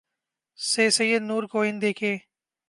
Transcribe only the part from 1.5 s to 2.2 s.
کو ان دیکھے